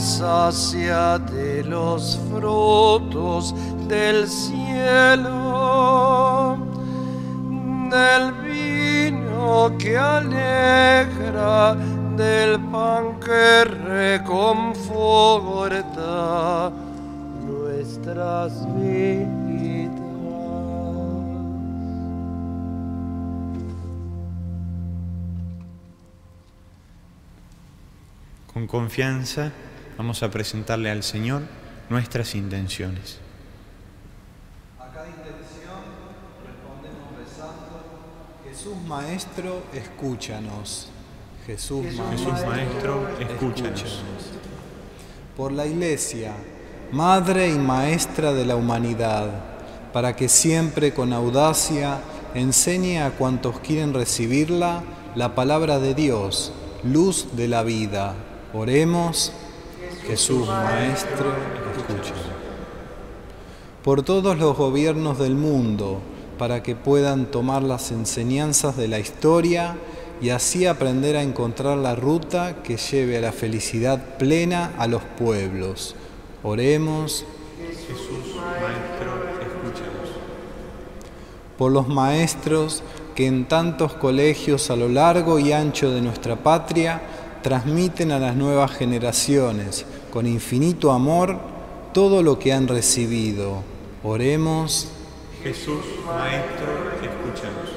De 0.00 1.62
los 1.64 2.18
frutos 2.30 3.54
del 3.86 4.26
cielo, 4.26 5.36
del 7.90 8.32
vino 8.42 9.70
que 9.78 9.98
alegra, 9.98 11.74
del 12.16 12.58
pan 12.70 13.20
que 13.20 13.64
reconforta 13.64 15.12
nuestras 17.46 18.66
vidas. 18.76 19.20
Con 28.52 28.66
confianza 28.66 29.52
vamos 30.00 30.22
a 30.22 30.30
presentarle 30.30 30.90
al 30.90 31.02
Señor 31.02 31.42
nuestras 31.90 32.34
intenciones. 32.34 33.18
A 34.78 34.90
cada 34.90 35.06
intención 35.08 35.76
respondemos 36.42 37.18
rezando, 37.18 37.84
Jesús 38.42 38.76
Maestro, 38.88 39.62
escúchanos. 39.74 40.88
Jesús, 41.46 41.84
Maestro, 42.46 43.10
escúchanos. 43.18 44.00
Por 45.36 45.52
la 45.52 45.66
Iglesia, 45.66 46.32
Madre 46.92 47.50
y 47.50 47.58
Maestra 47.58 48.32
de 48.32 48.46
la 48.46 48.56
humanidad, 48.56 49.28
para 49.92 50.16
que 50.16 50.30
siempre 50.30 50.94
con 50.94 51.12
audacia 51.12 51.98
enseñe 52.34 53.02
a 53.02 53.10
cuantos 53.10 53.60
quieren 53.60 53.92
recibirla 53.92 54.82
la 55.14 55.34
palabra 55.34 55.78
de 55.78 55.92
Dios, 55.92 56.54
luz 56.84 57.36
de 57.36 57.48
la 57.48 57.62
vida 57.64 58.14
Oremos, 58.52 59.32
Jesús 60.06 60.46
Maestro, 60.48 61.32
escucha. 61.76 62.14
Por 63.82 64.02
todos 64.02 64.38
los 64.38 64.56
gobiernos 64.56 65.18
del 65.18 65.34
mundo, 65.34 66.00
para 66.38 66.62
que 66.62 66.74
puedan 66.74 67.26
tomar 67.26 67.62
las 67.62 67.90
enseñanzas 67.92 68.76
de 68.76 68.88
la 68.88 68.98
historia 68.98 69.76
y 70.20 70.30
así 70.30 70.66
aprender 70.66 71.16
a 71.16 71.22
encontrar 71.22 71.78
la 71.78 71.94
ruta 71.94 72.62
que 72.62 72.76
lleve 72.76 73.18
a 73.18 73.20
la 73.20 73.32
felicidad 73.32 74.16
plena 74.18 74.72
a 74.78 74.86
los 74.86 75.02
pueblos. 75.02 75.94
Oremos. 76.42 77.24
Jesús, 77.58 78.36
Maestro, 78.36 79.12
escúchanos. 79.40 80.10
Por 81.58 81.72
los 81.72 81.88
maestros 81.88 82.82
que 83.14 83.26
en 83.26 83.46
tantos 83.46 83.92
colegios 83.94 84.70
a 84.70 84.76
lo 84.76 84.88
largo 84.88 85.38
y 85.38 85.52
ancho 85.52 85.90
de 85.90 86.00
nuestra 86.00 86.36
patria 86.36 87.02
transmiten 87.42 88.12
a 88.12 88.18
las 88.18 88.36
nuevas 88.36 88.70
generaciones 88.72 89.86
con 90.10 90.26
infinito 90.26 90.92
amor 90.92 91.38
todo 91.92 92.22
lo 92.22 92.38
que 92.38 92.52
han 92.52 92.68
recibido. 92.68 93.62
Oremos. 94.02 94.88
Jesús, 95.42 95.80
Maestro, 96.06 96.66
escúchanos. 97.02 97.70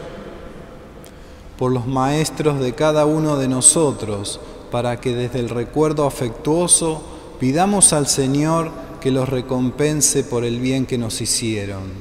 Por 1.58 1.72
los 1.72 1.88
maestros 1.88 2.60
de 2.60 2.74
cada 2.74 3.06
uno 3.06 3.38
de 3.38 3.48
nosotros, 3.48 4.40
para 4.72 5.00
que 5.00 5.16
desde 5.16 5.40
el 5.40 5.50
recuerdo 5.50 6.06
afectuoso 6.06 7.02
pidamos 7.40 7.94
al 7.94 8.08
Señor 8.08 8.72
que 9.00 9.12
los 9.12 9.30
recompense 9.30 10.24
por 10.24 10.44
el 10.44 10.60
bien 10.60 10.86
que 10.86 10.98
nos 10.98 11.22
hicieron. 11.22 11.92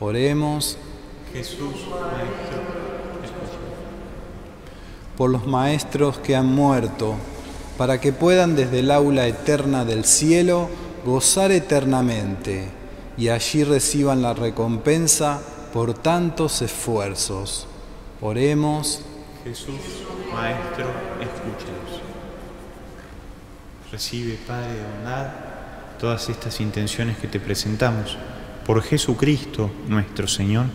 Oremos. 0.00 0.76
Jesús, 1.32 1.86
Maestro, 1.88 2.60
por 5.16 5.28
los 5.28 5.46
maestros 5.46 6.18
que 6.18 6.34
han 6.34 6.46
muerto, 6.46 7.14
para 7.80 7.98
que 7.98 8.12
puedan 8.12 8.56
desde 8.56 8.80
el 8.80 8.90
aula 8.90 9.26
eterna 9.26 9.86
del 9.86 10.04
cielo 10.04 10.68
gozar 11.02 11.50
eternamente 11.50 12.68
y 13.16 13.30
allí 13.30 13.64
reciban 13.64 14.20
la 14.20 14.34
recompensa 14.34 15.40
por 15.72 15.94
tantos 15.94 16.60
esfuerzos. 16.60 17.66
Oremos. 18.20 19.00
Jesús, 19.44 19.80
Maestro, 20.30 20.90
escúchanos. 21.22 22.02
Recibe, 23.90 24.38
Padre 24.46 24.74
de 24.74 24.82
bondad, 24.82 25.28
todas 25.98 26.28
estas 26.28 26.60
intenciones 26.60 27.16
que 27.16 27.28
te 27.28 27.40
presentamos 27.40 28.18
por 28.66 28.82
Jesucristo 28.82 29.70
nuestro 29.88 30.28
Señor. 30.28 30.66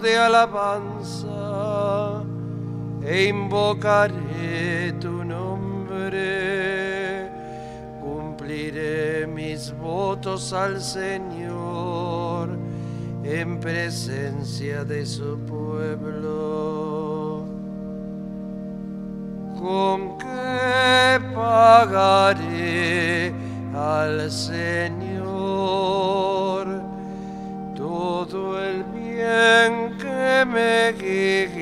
De 0.00 0.16
alabanza 0.16 1.28
e 3.02 3.28
invocaré 3.28 4.92
tu 5.00 5.24
nombre. 5.24 5.70
cumpliré 8.50 9.26
mis 9.26 9.70
votos 9.70 10.52
al 10.52 10.80
Señor 10.80 12.48
en 13.22 13.60
presencia 13.60 14.84
de 14.84 15.06
su 15.06 15.38
pueblo. 15.46 17.44
¿Con 19.60 20.18
qué 20.18 21.20
pagaré 21.34 23.32
al 23.74 24.28
Señor 24.30 25.19
el 29.30 29.70
bien 29.70 29.98
que 29.98 30.44
me 30.46 30.90
hizo? 30.90 31.59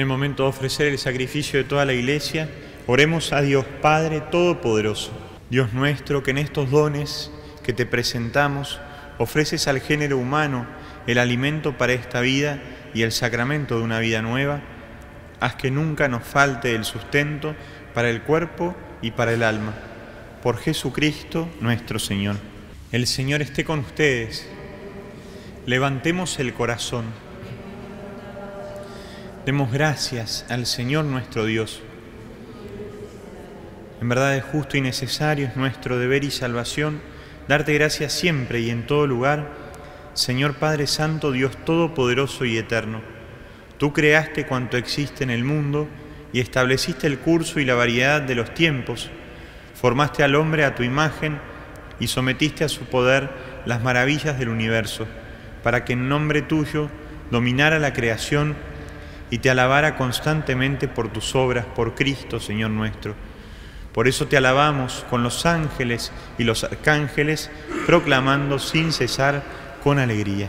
El 0.00 0.06
momento 0.06 0.42
de 0.42 0.48
ofrecer 0.48 0.88
el 0.88 0.98
sacrificio 0.98 1.58
de 1.58 1.64
toda 1.64 1.84
la 1.84 1.92
iglesia, 1.92 2.48
oremos 2.86 3.32
a 3.32 3.42
Dios 3.42 3.64
Padre 3.80 4.20
Todopoderoso, 4.20 5.12
Dios 5.50 5.72
nuestro, 5.72 6.22
que 6.22 6.32
en 6.32 6.38
estos 6.38 6.70
dones 6.70 7.30
que 7.62 7.72
te 7.72 7.86
presentamos 7.86 8.80
ofreces 9.18 9.68
al 9.68 9.80
género 9.80 10.18
humano 10.18 10.66
el 11.06 11.18
alimento 11.18 11.76
para 11.76 11.92
esta 11.92 12.20
vida 12.20 12.60
y 12.94 13.02
el 13.02 13.12
sacramento 13.12 13.76
de 13.76 13.84
una 13.84 14.00
vida 14.00 14.22
nueva, 14.22 14.60
haz 15.40 15.56
que 15.56 15.70
nunca 15.70 16.08
nos 16.08 16.24
falte 16.24 16.74
el 16.74 16.84
sustento 16.84 17.54
para 17.94 18.10
el 18.10 18.22
cuerpo 18.22 18.74
y 19.02 19.10
para 19.12 19.32
el 19.32 19.42
alma. 19.42 19.74
Por 20.42 20.58
Jesucristo 20.58 21.48
nuestro 21.60 21.98
Señor. 21.98 22.36
El 22.92 23.06
Señor 23.06 23.42
esté 23.42 23.64
con 23.64 23.80
ustedes. 23.80 24.48
Levantemos 25.66 26.38
el 26.38 26.54
corazón. 26.54 27.04
Demos 29.46 29.72
gracias 29.72 30.44
al 30.50 30.66
Señor 30.66 31.06
nuestro 31.06 31.46
Dios. 31.46 31.80
En 34.02 34.06
verdad 34.06 34.36
es 34.36 34.44
justo 34.44 34.76
y 34.76 34.82
necesario, 34.82 35.46
es 35.46 35.56
nuestro 35.56 35.98
deber 35.98 36.24
y 36.24 36.30
salvación, 36.30 37.00
darte 37.48 37.72
gracias 37.72 38.12
siempre 38.12 38.60
y 38.60 38.68
en 38.68 38.86
todo 38.86 39.06
lugar, 39.06 39.48
Señor 40.12 40.56
Padre 40.56 40.86
Santo, 40.86 41.32
Dios 41.32 41.56
Todopoderoso 41.64 42.44
y 42.44 42.58
Eterno. 42.58 43.00
Tú 43.78 43.94
creaste 43.94 44.44
cuanto 44.44 44.76
existe 44.76 45.24
en 45.24 45.30
el 45.30 45.42
mundo 45.42 45.88
y 46.34 46.40
estableciste 46.40 47.06
el 47.06 47.18
curso 47.18 47.60
y 47.60 47.64
la 47.64 47.74
variedad 47.74 48.20
de 48.20 48.34
los 48.34 48.52
tiempos, 48.52 49.08
formaste 49.74 50.22
al 50.22 50.34
hombre 50.34 50.66
a 50.66 50.74
tu 50.74 50.82
imagen 50.82 51.38
y 51.98 52.08
sometiste 52.08 52.64
a 52.64 52.68
su 52.68 52.84
poder 52.84 53.30
las 53.64 53.82
maravillas 53.82 54.38
del 54.38 54.50
universo, 54.50 55.06
para 55.62 55.86
que 55.86 55.94
en 55.94 56.10
nombre 56.10 56.42
tuyo 56.42 56.90
dominara 57.30 57.78
la 57.78 57.94
creación 57.94 58.54
y 59.30 59.38
te 59.38 59.50
alabara 59.50 59.96
constantemente 59.96 60.88
por 60.88 61.12
tus 61.12 61.34
obras, 61.34 61.64
por 61.64 61.94
Cristo, 61.94 62.40
Señor 62.40 62.70
nuestro. 62.70 63.14
Por 63.92 64.06
eso 64.06 64.26
te 64.26 64.36
alabamos 64.36 65.04
con 65.10 65.22
los 65.22 65.46
ángeles 65.46 66.12
y 66.38 66.44
los 66.44 66.64
arcángeles, 66.64 67.50
proclamando 67.86 68.58
sin 68.58 68.92
cesar 68.92 69.42
con 69.82 69.98
alegría. 69.98 70.48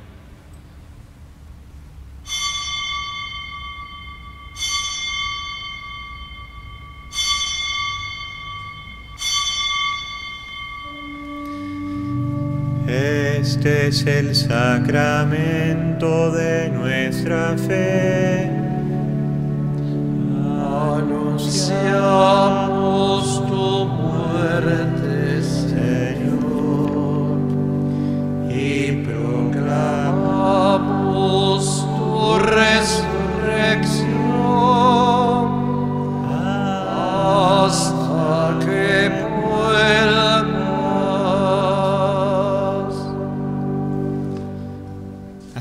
Es 13.87 14.05
el 14.05 14.35
sacramento 14.35 16.31
de 16.31 16.69
nuestra 16.69 17.57
fe. 17.57 18.50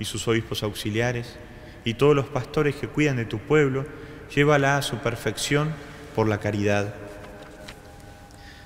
y 0.00 0.04
sus 0.04 0.26
obispos 0.26 0.64
auxiliares, 0.64 1.36
y 1.84 1.94
todos 1.94 2.16
los 2.16 2.26
pastores 2.26 2.74
que 2.74 2.88
cuidan 2.88 3.16
de 3.16 3.24
tu 3.24 3.38
pueblo, 3.38 3.86
llévala 4.34 4.76
a 4.76 4.82
su 4.82 4.98
perfección 4.98 5.72
por 6.16 6.28
la 6.28 6.38
caridad. 6.38 6.94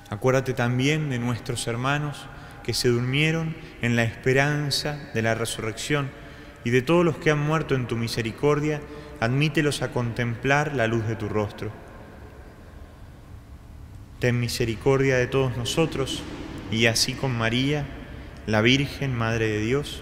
Acuérdate 0.09 0.53
también 0.53 1.09
de 1.09 1.19
nuestros 1.19 1.67
hermanos 1.67 2.25
que 2.63 2.73
se 2.73 2.89
durmieron 2.89 3.55
en 3.81 3.95
la 3.95 4.03
esperanza 4.03 4.97
de 5.13 5.21
la 5.21 5.35
resurrección 5.35 6.09
y 6.63 6.71
de 6.71 6.81
todos 6.81 7.05
los 7.05 7.17
que 7.17 7.31
han 7.31 7.39
muerto 7.39 7.75
en 7.75 7.87
tu 7.87 7.95
misericordia, 7.95 8.81
admítelos 9.19 9.81
a 9.81 9.91
contemplar 9.91 10.75
la 10.75 10.87
luz 10.87 11.07
de 11.07 11.15
tu 11.15 11.29
rostro. 11.29 11.71
Ten 14.19 14.39
misericordia 14.39 15.17
de 15.17 15.27
todos 15.27 15.55
nosotros 15.57 16.23
y 16.71 16.87
así 16.87 17.13
con 17.13 17.37
María, 17.37 17.85
la 18.47 18.61
Virgen, 18.61 19.15
Madre 19.15 19.47
de 19.47 19.59
Dios, 19.59 20.01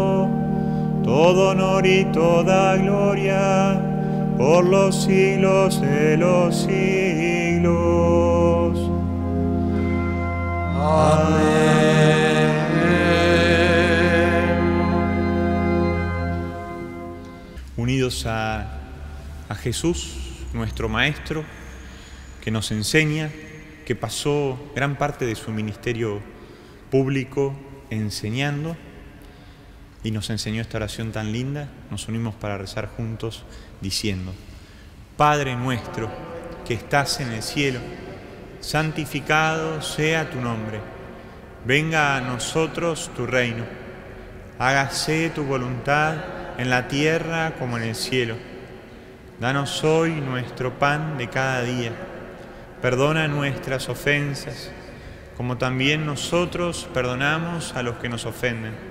todo 1.11 1.49
honor 1.49 1.85
y 1.85 2.05
toda 2.05 2.77
gloria 2.77 3.77
por 4.37 4.63
los 4.63 5.03
siglos 5.03 5.81
de 5.81 6.15
los 6.15 6.55
siglos. 6.55 7.59
Unidos 17.75 18.25
a, 18.25 18.79
a 19.49 19.55
Jesús, 19.55 20.15
nuestro 20.53 20.87
Maestro, 20.87 21.43
que 22.39 22.51
nos 22.51 22.71
enseña, 22.71 23.29
que 23.85 23.97
pasó 23.97 24.57
gran 24.73 24.95
parte 24.97 25.25
de 25.25 25.35
su 25.35 25.51
ministerio 25.51 26.21
público 26.89 27.53
enseñando 27.89 28.77
y 30.03 30.11
nos 30.11 30.29
enseñó 30.29 30.61
esta 30.61 30.77
oración 30.77 31.11
tan 31.11 31.31
linda, 31.31 31.67
nos 31.89 32.07
unimos 32.07 32.33
para 32.35 32.57
rezar 32.57 32.87
juntos 32.87 33.43
diciendo, 33.81 34.33
Padre 35.15 35.55
nuestro 35.55 36.09
que 36.67 36.73
estás 36.73 37.19
en 37.19 37.31
el 37.31 37.43
cielo, 37.43 37.79
santificado 38.59 39.81
sea 39.81 40.29
tu 40.29 40.41
nombre, 40.41 40.79
venga 41.65 42.15
a 42.15 42.21
nosotros 42.21 43.11
tu 43.15 43.27
reino, 43.27 43.63
hágase 44.57 45.29
tu 45.29 45.43
voluntad 45.43 46.15
en 46.57 46.69
la 46.69 46.87
tierra 46.87 47.53
como 47.59 47.77
en 47.77 47.83
el 47.83 47.95
cielo. 47.95 48.35
Danos 49.39 49.83
hoy 49.83 50.11
nuestro 50.11 50.77
pan 50.77 51.17
de 51.17 51.27
cada 51.27 51.63
día, 51.63 51.91
perdona 52.81 53.27
nuestras 53.27 53.89
ofensas, 53.89 54.71
como 55.37 55.57
también 55.57 56.05
nosotros 56.05 56.87
perdonamos 56.93 57.73
a 57.75 57.81
los 57.81 57.97
que 57.97 58.09
nos 58.09 58.25
ofenden. 58.25 58.90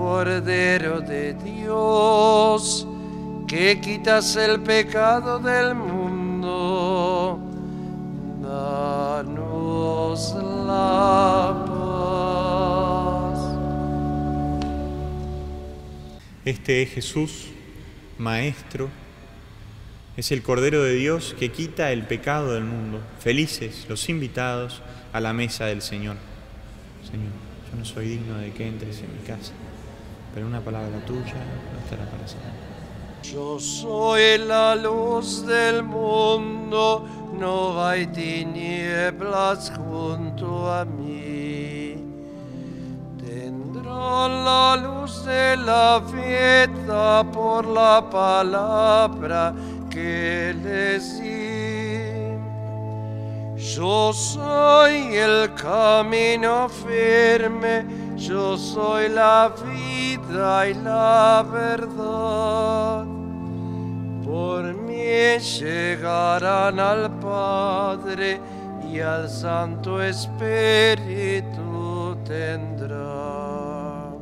Cordero 0.00 1.02
de 1.02 1.34
Dios, 1.34 2.88
que 3.46 3.78
quitas 3.82 4.34
el 4.36 4.60
pecado 4.60 5.38
del 5.38 5.74
mundo, 5.74 7.38
danos 8.40 10.34
la 10.66 11.64
paz. 13.28 13.40
Este 16.46 16.80
es 16.80 16.90
Jesús, 16.92 17.48
Maestro, 18.16 18.88
es 20.16 20.32
el 20.32 20.42
Cordero 20.42 20.82
de 20.82 20.94
Dios 20.94 21.36
que 21.38 21.52
quita 21.52 21.92
el 21.92 22.06
pecado 22.06 22.54
del 22.54 22.64
mundo. 22.64 23.02
Felices 23.18 23.84
los 23.86 24.08
invitados 24.08 24.80
a 25.12 25.20
la 25.20 25.34
mesa 25.34 25.66
del 25.66 25.82
Señor. 25.82 26.16
Señor, 27.04 27.32
yo 27.70 27.78
no 27.78 27.84
soy 27.84 28.08
digno 28.08 28.38
de 28.38 28.50
que 28.52 28.66
entres 28.66 29.00
en 29.00 29.12
mi 29.12 29.26
casa, 29.26 29.52
pero 30.32 30.46
una 30.46 30.60
palabra 30.60 30.98
tuya 31.06 31.34
no 31.72 31.78
estará 31.84 32.04
para 32.10 32.26
siempre. 32.26 32.50
Yo 33.22 33.60
soy 33.60 34.38
la 34.38 34.74
luz 34.74 35.46
del 35.46 35.82
mundo, 35.82 37.06
no 37.38 37.84
hay 37.84 38.06
tinieblas 38.06 39.70
junto 39.76 40.72
a 40.72 40.84
mí. 40.84 41.96
Tendrán 43.18 44.44
la 44.44 44.76
luz 44.76 45.24
de 45.24 45.56
la 45.58 46.00
vida 46.00 47.30
por 47.30 47.66
la 47.66 48.08
palabra 48.10 49.54
que 49.90 50.54
les 50.62 51.20
di. 51.20 51.40
Yo 53.56 54.12
soy 54.12 55.14
el 55.14 55.54
camino 55.54 56.68
firme, 56.68 57.84
yo 58.16 58.56
soy 58.56 59.08
la 59.10 59.52
vida 59.62 60.09
y 60.32 60.74
la 60.74 61.44
verdad. 61.50 63.04
por 64.24 64.74
mí 64.74 65.38
llegarán 65.38 66.78
al 66.78 67.10
Padre 67.18 68.40
y 68.88 69.00
al 69.00 69.28
Santo 69.28 70.00
Espíritu 70.00 71.48
tendrá. 72.24 74.12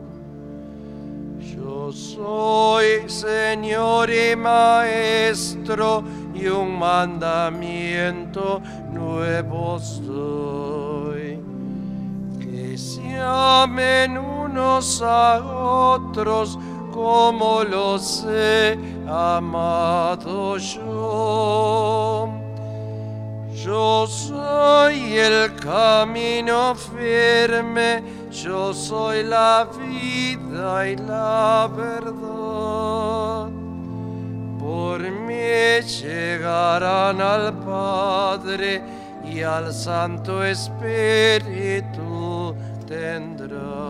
Yo 1.40 1.92
soy 1.92 3.06
Señor 3.08 4.08
y 4.10 4.34
Maestro 4.34 6.02
y 6.34 6.46
un 6.46 6.78
mandamiento 6.78 8.62
nuevo 8.92 9.78
doy. 10.06 11.38
Que 12.40 12.78
se 12.78 13.18
amen 13.18 14.37
a 14.58 15.40
otros 15.94 16.58
como 16.92 17.62
los 17.62 18.24
he 18.28 18.76
amado 19.08 20.56
yo. 20.56 22.28
Yo 23.54 24.06
soy 24.06 25.18
el 25.18 25.54
camino 25.56 26.74
firme, 26.74 28.02
yo 28.30 28.72
soy 28.74 29.22
la 29.24 29.68
vida 29.78 30.88
y 30.88 30.96
la 30.96 31.68
verdad. 31.76 33.48
Por 34.58 35.00
mí 35.00 35.80
llegarán 36.02 37.20
al 37.20 37.52
Padre 37.64 38.82
y 39.24 39.42
al 39.42 39.72
Santo 39.72 40.42
Espíritu 40.44 41.98
tendrán. 42.86 43.87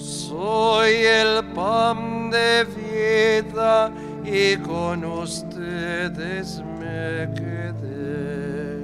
Soy 0.00 0.94
el 0.94 1.44
pan 1.54 2.30
de 2.30 2.64
vida 2.64 3.90
y 4.24 4.56
con 4.58 5.04
ustedes 5.04 6.62
me 6.78 7.28
quedé. 7.34 8.78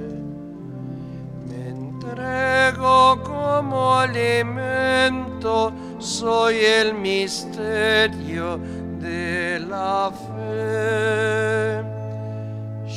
Me 1.47 1.69
entrego 1.69 3.23
como 3.23 3.95
alimento, 3.95 5.71
soy 5.99 6.57
el 6.57 6.93
misterio 6.93 8.59
de 8.99 9.59
la 9.69 10.11
fe. 10.11 11.85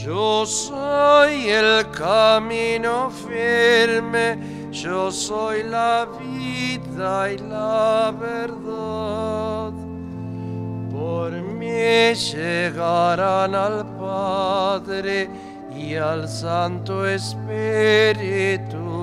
Yo 0.05 0.45
soy 0.45 1.49
el 1.51 1.89
camino 1.91 3.11
firme, 3.11 4.58
yo 4.71 5.11
soy 5.11 5.63
la 5.65 6.07
vida 6.19 7.33
y 7.33 7.39
la 7.39 8.15
verdad. 8.19 9.73
Por 10.91 11.33
mí 11.33 12.15
llegarán 12.15 13.55
al 13.55 13.87
Padre 13.99 15.31
y 15.77 15.95
al 15.95 16.29
Santo 16.29 17.07
Espíritu 17.07 18.98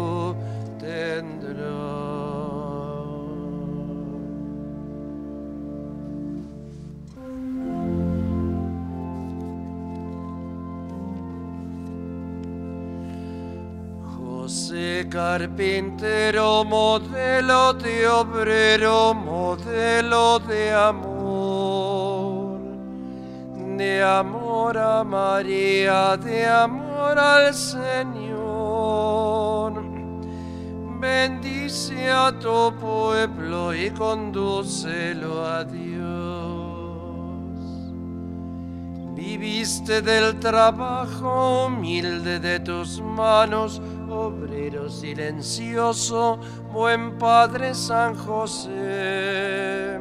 carpintero, 15.16 16.66
modelo 16.66 17.74
de 17.74 18.06
obrero, 18.06 19.14
modelo 19.14 20.40
de 20.40 20.74
amor, 20.74 22.60
de 23.78 24.04
amor 24.04 24.78
a 24.78 25.06
María, 25.06 26.18
de 26.18 26.46
amor 26.46 27.18
al 27.18 27.54
Señor. 27.54 28.26
Bendice 31.00 32.12
a 32.12 32.38
tu 32.38 32.74
pueblo 32.76 33.74
y 33.74 33.92
condúcelo 33.92 35.46
a 35.46 35.64
Dios. 35.64 35.96
Viviste 39.16 40.02
del 40.02 40.40
trabajo 40.42 41.68
humilde 41.68 42.38
de 42.40 42.60
tus 42.60 43.00
manos, 43.02 43.82
obrero 44.16 44.90
silencioso, 44.90 46.40
buen 46.72 47.18
Padre 47.18 47.74
San 47.76 48.16
José. 48.16 50.00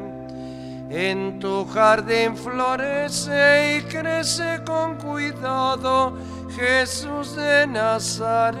En 0.89 1.39
tu 1.39 1.65
jardín 1.65 2.37
florece 2.37 3.77
y 3.77 3.81
crece 3.81 4.61
con 4.65 4.95
cuidado 4.95 6.17
Jesús 6.55 7.35
de 7.35 7.67
Nazaret. 7.67 8.55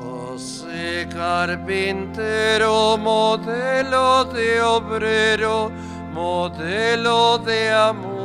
José 0.00 1.08
carpintero, 1.12 2.96
modelo 2.98 4.24
de 4.26 4.62
obrero, 4.62 5.72
modelo 6.12 7.38
de 7.38 7.70
amor, 7.72 8.19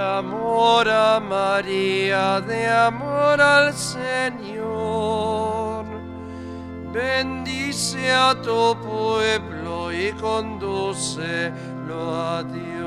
amor 0.00 0.88
a 0.88 1.20
María, 1.20 2.40
de 2.40 2.66
amor 2.68 3.40
al 3.40 3.72
Señor. 3.74 5.20
Bendice 6.92 8.10
a 8.10 8.34
tu 8.42 8.76
pueblo 8.82 9.92
y 9.92 10.10
condúcelo 10.12 11.52
a 12.16 12.42
Dios. 12.42 12.80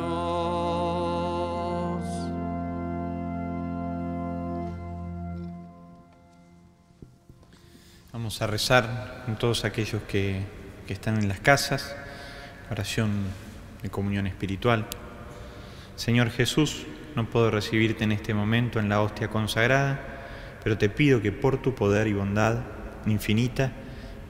Vamos 8.11 8.41
a 8.41 8.47
rezar 8.47 9.23
con 9.25 9.37
todos 9.37 9.63
aquellos 9.63 10.01
que, 10.03 10.43
que 10.85 10.93
están 10.93 11.17
en 11.17 11.27
las 11.29 11.39
casas, 11.39 11.95
oración 12.69 13.11
de 13.81 13.89
comunión 13.89 14.27
espiritual. 14.27 14.85
Señor 15.95 16.29
Jesús, 16.31 16.85
no 17.15 17.29
puedo 17.29 17.51
recibirte 17.51 18.03
en 18.03 18.11
este 18.11 18.33
momento 18.33 18.79
en 18.79 18.89
la 18.89 19.01
hostia 19.01 19.29
consagrada, 19.29 19.99
pero 20.63 20.77
te 20.77 20.89
pido 20.89 21.21
que 21.21 21.31
por 21.31 21.61
tu 21.61 21.75
poder 21.75 22.07
y 22.07 22.13
bondad 22.13 22.59
infinita 23.05 23.71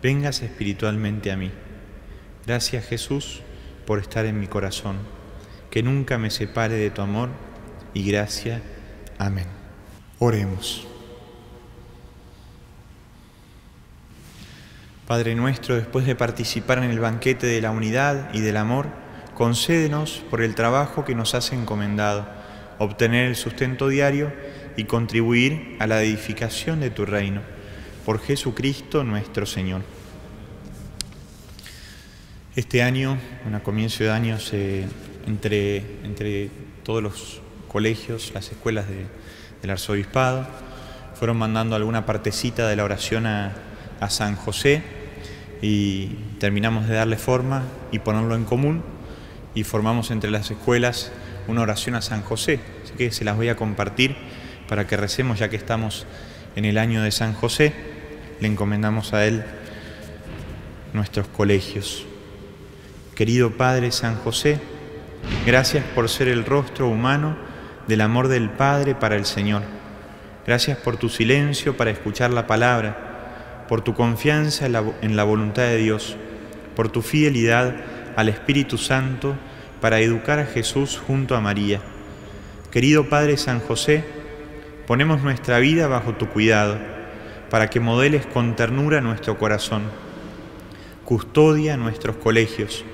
vengas 0.02 0.42
espiritualmente 0.42 1.32
a 1.32 1.38
mí. 1.38 1.52
Gracias 2.46 2.86
Jesús 2.86 3.42
por 3.86 4.00
estar 4.00 4.26
en 4.26 4.40
mi 4.40 4.48
corazón, 4.48 4.98
que 5.70 5.84
nunca 5.84 6.18
me 6.18 6.30
separe 6.30 6.76
de 6.76 6.90
tu 6.90 7.02
amor 7.02 7.30
y 7.94 8.06
gracia. 8.10 8.62
Amén. 9.18 9.48
Oremos. 10.20 10.88
Padre 15.08 15.36
nuestro, 15.36 15.76
después 15.76 16.06
de 16.06 16.16
participar 16.16 16.78
en 16.78 16.86
el 16.86 17.00
banquete 17.00 17.46
de 17.46 17.62
la 17.62 17.72
unidad 17.72 18.34
y 18.34 18.40
del 18.40 18.58
amor, 18.58 18.88
concédenos 19.36 20.24
por 20.30 20.42
el 20.42 20.56
trabajo 20.56 21.04
que 21.04 21.14
nos 21.14 21.36
has 21.36 21.52
encomendado, 21.52 22.26
obtener 22.80 23.28
el 23.28 23.36
sustento 23.36 23.88
diario 23.88 24.32
y 24.78 24.86
contribuir 24.86 25.76
a 25.80 25.88
la 25.88 26.02
edificación 26.02 26.80
de 26.80 26.90
tu 26.90 27.06
reino. 27.06 27.42
Por 28.06 28.20
Jesucristo 28.20 29.04
nuestro 29.04 29.46
Señor. 29.46 29.82
Este 32.56 32.84
año, 32.84 33.18
a 33.52 33.60
comienzo 33.62 34.04
de 34.04 34.12
año, 34.12 34.40
se, 34.40 34.86
entre, 35.26 35.78
entre 36.04 36.52
todos 36.84 37.02
los 37.02 37.42
colegios, 37.68 38.32
las 38.34 38.52
escuelas 38.52 38.88
de- 38.88 39.08
del 39.62 39.72
arzobispado, 39.72 40.46
fueron 41.16 41.38
mandando 41.38 41.76
alguna 41.76 42.06
partecita 42.06 42.68
de 42.68 42.76
la 42.76 42.84
oración 42.84 43.26
a, 43.26 43.54
a 44.00 44.10
San 44.10 44.36
José 44.36 44.84
y 45.62 46.08
terminamos 46.40 46.88
de 46.88 46.96
darle 46.96 47.16
forma 47.18 47.64
y 47.92 48.00
ponerlo 48.00 48.36
en 48.36 48.44
común 48.44 48.84
y 49.56 49.64
formamos 49.64 50.12
entre 50.12 50.30
las 50.30 50.52
escuelas 50.52 51.12
una 51.48 51.62
oración 51.62 51.96
a 51.96 52.02
San 52.02 52.22
José. 52.22 52.60
Así 52.84 52.94
que 52.94 53.12
se 53.12 53.24
las 53.24 53.36
voy 53.36 53.50
a 53.50 53.56
compartir 53.56 54.16
para 54.68 54.88
que 54.88 54.98
recemos 54.98 55.40
ya 55.40 55.50
que 55.50 55.56
estamos 55.56 56.06
en 56.56 56.66
el 56.66 56.78
año 56.78 57.02
de 57.02 57.12
San 57.12 57.34
José. 57.34 57.74
Le 58.40 58.48
encomendamos 58.48 59.14
a 59.14 59.26
él 59.26 59.44
nuestros 60.94 61.28
colegios. 61.28 62.06
Querido 63.16 63.52
Padre 63.52 63.92
San 63.92 64.16
José, 64.16 64.60
gracias 65.46 65.84
por 65.96 66.10
ser 66.10 66.28
el 66.28 66.46
rostro 66.46 66.88
humano 66.88 67.36
del 67.88 68.02
amor 68.02 68.28
del 68.28 68.50
Padre 68.50 68.96
para 68.96 69.16
el 69.16 69.26
Señor. 69.26 69.62
Gracias 70.46 70.78
por 70.78 70.98
tu 70.98 71.10
silencio 71.10 71.78
para 71.78 71.92
escuchar 71.92 72.32
la 72.32 72.48
palabra, 72.48 73.66
por 73.68 73.82
tu 73.82 73.94
confianza 73.94 74.66
en 74.66 75.16
la, 75.16 75.24
voluntad 75.24 75.64
de 75.64 75.78
Dios, 75.78 76.18
por 76.76 76.90
tu 76.90 77.02
fidelidad 77.02 77.76
al 78.16 78.30
Espíritu 78.30 78.78
Santo 78.78 79.36
para 79.84 80.00
educar 80.00 80.40
a 80.40 80.46
Jesús 80.46 80.98
junto 80.98 81.36
a 81.36 81.42
María. 81.42 81.82
Querido 82.72 83.10
Padre 83.10 83.36
San 83.36 83.60
José, 83.60 84.06
ponemos 84.88 85.22
nuestra 85.22 85.60
vida 85.60 85.90
bajo 85.90 86.14
tu 86.14 86.30
cuidado, 86.30 86.78
para 87.50 87.70
que 87.70 87.82
modeles 87.82 88.26
con 88.26 88.56
ternura 88.56 89.02
nuestro 89.02 89.38
corazón. 89.38 89.84
custodia 91.04 91.76
nuestros 91.76 92.16
colegios, 92.16 92.86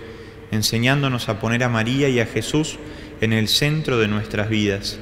enseñándonos 0.50 1.30
a 1.30 1.40
poner 1.40 1.64
a 1.64 1.70
María 1.70 2.10
y 2.10 2.20
a 2.20 2.26
Jesús 2.26 2.80
en 3.22 3.34
el 3.34 3.50
centro 3.50 4.00
de 4.00 4.08
nuestras 4.08 4.50
vidas. 4.50 4.98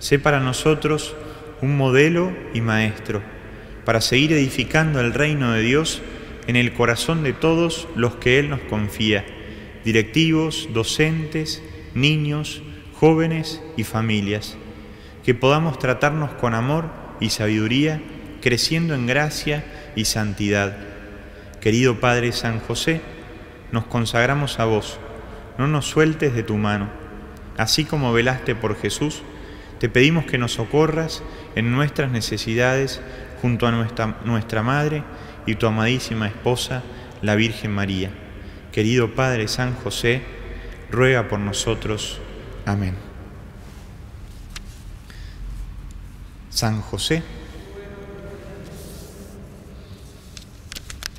Sé 0.00 0.18
para 0.18 0.40
nosotros 0.40 1.14
un 1.60 1.76
modelo 1.76 2.32
y 2.52 2.60
maestro, 2.62 3.22
para 3.84 4.00
seguir 4.00 4.32
edificando 4.32 4.98
el 4.98 5.14
reino 5.14 5.52
de 5.52 5.62
Dios 5.62 6.02
en 6.48 6.56
el 6.56 6.72
corazón 6.72 7.22
de 7.22 7.32
todos 7.32 7.86
los 7.94 8.16
que 8.16 8.40
Él 8.40 8.50
nos 8.50 8.60
confía, 8.62 9.24
directivos, 9.84 10.68
docentes, 10.72 11.62
niños, 11.94 12.62
jóvenes 12.94 13.60
y 13.76 13.84
familias, 13.84 14.56
que 15.24 15.34
podamos 15.34 15.78
tratarnos 15.78 16.30
con 16.32 16.54
amor 16.54 16.90
y 17.20 17.30
sabiduría, 17.30 18.00
creciendo 18.40 18.94
en 18.94 19.06
gracia 19.06 19.64
y 19.96 20.04
santidad. 20.04 20.76
Querido 21.60 22.00
Padre 22.00 22.32
San 22.32 22.60
José, 22.60 23.00
nos 23.70 23.86
consagramos 23.86 24.58
a 24.58 24.64
vos, 24.64 24.98
no 25.58 25.66
nos 25.66 25.86
sueltes 25.86 26.34
de 26.34 26.42
tu 26.42 26.56
mano. 26.56 26.90
Así 27.56 27.84
como 27.84 28.12
velaste 28.12 28.54
por 28.54 28.76
Jesús, 28.76 29.22
te 29.78 29.88
pedimos 29.88 30.24
que 30.24 30.38
nos 30.38 30.52
socorras 30.52 31.22
en 31.54 31.72
nuestras 31.72 32.10
necesidades 32.10 33.00
junto 33.40 33.66
a 33.66 33.72
nuestra, 33.72 34.18
nuestra 34.24 34.62
Madre 34.62 35.02
y 35.46 35.56
tu 35.56 35.66
amadísima 35.66 36.28
esposa, 36.28 36.82
la 37.20 37.34
Virgen 37.34 37.72
María. 37.72 38.21
Querido 38.72 39.14
Padre 39.14 39.48
San 39.48 39.74
José, 39.74 40.22
ruega 40.90 41.28
por 41.28 41.38
nosotros. 41.38 42.18
Amén. 42.64 42.94
San 46.48 46.80
José. 46.80 47.22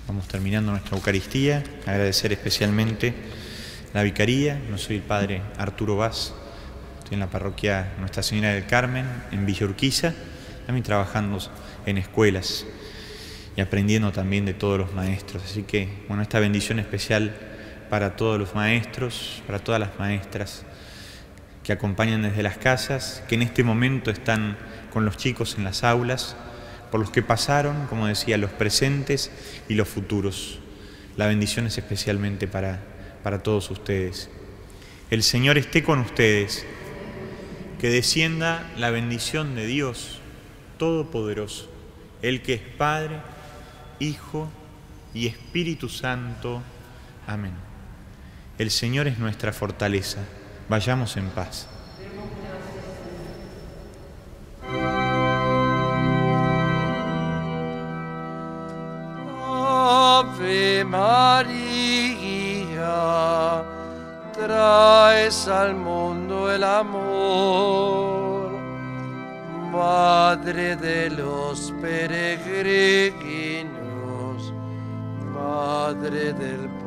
Vamos 0.08 0.28
terminando 0.28 0.72
nuestra 0.72 0.98
Eucaristía. 0.98 1.64
Agradecer 1.86 2.34
especialmente 2.34 3.14
la 3.94 4.02
Vicaría. 4.02 4.60
No 4.72 4.80
soy 4.80 4.96
el 4.96 5.04
Padre 5.04 5.44
Arturo 5.60 5.96
Vaz. 5.96 6.34
Estoy 7.04 7.14
en 7.14 7.20
la 7.20 7.30
parroquia 7.30 7.94
Nuestra 8.00 8.24
Señora 8.24 8.54
del 8.54 8.66
Carmen, 8.66 9.06
en 9.32 9.46
Villa 9.46 9.68
Urquiza. 9.68 10.16
También 10.66 10.84
trabajando 10.84 11.38
en 11.86 12.00
escuelas 12.00 12.66
y 13.56 13.62
aprendiendo 13.62 14.12
también 14.12 14.46
de 14.46 14.54
todos 14.54 14.80
los 14.80 14.94
maestros. 14.94 15.44
Así 15.44 15.64
que, 15.64 15.88
bueno, 16.08 16.24
esta 16.24 16.40
bendición 16.40 16.80
especial 16.80 17.36
para 17.90 18.16
todos 18.16 18.40
los 18.40 18.56
maestros, 18.56 19.44
para 19.46 19.60
todas 19.60 19.80
las 19.80 20.00
maestras 20.00 20.66
que 21.64 21.72
acompañan 21.72 22.24
desde 22.24 22.44
las 22.44 22.58
casas, 22.58 23.24
que 23.28 23.36
en 23.36 23.42
este 23.42 23.64
momento 23.64 24.12
están 24.12 24.58
con 24.92 25.06
los 25.06 25.18
chicos 25.18 25.56
en 25.58 25.64
las 25.64 25.84
aulas, 25.84 26.36
por 26.92 27.00
los 27.00 27.10
que 27.10 27.22
pasaron, 27.24 27.88
como 27.88 28.08
decía, 28.08 28.38
los 28.38 28.52
presentes 28.52 29.32
y 29.70 29.76
los 29.76 29.88
futuros. 29.88 30.60
La 31.16 31.28
bendición 31.28 31.66
es 31.66 31.78
especialmente 31.78 32.48
para, 32.48 32.80
para 33.24 33.42
todos 33.42 33.72
ustedes. 33.72 34.30
El 35.10 35.24
Señor 35.24 35.58
esté 35.58 35.84
con 35.84 36.00
ustedes, 36.00 36.66
que 37.80 37.90
descienda 37.90 38.70
la 38.78 38.90
bendición 38.90 39.56
de 39.56 39.66
Dios 39.66 40.20
Todopoderoso, 40.78 41.70
el 42.22 42.42
que 42.42 42.56
es 42.56 42.62
Padre, 42.62 43.22
Hijo 44.04 44.50
y 45.14 45.28
Espíritu 45.28 45.90
Santo. 45.90 46.62
Amén. 47.28 47.54
El 48.58 48.70
Señor 48.70 49.08
es 49.08 49.18
nuestra 49.18 49.54
fortaleza. 49.54 50.20
Vayamos 50.70 51.18
en 51.18 51.30
paz. 51.30 51.68
Ave 60.26 60.86
María, 60.86 61.74
traes 64.34 65.48
al 65.48 65.76
mundo 65.76 66.52
el 66.52 66.64
amor, 66.64 68.52
Madre 69.72 70.76
de 70.76 71.10
los 71.10 71.74
peregrinos, 71.82 73.83
Madre 75.44 76.32
del 76.32 76.70
pueblo 76.70 76.83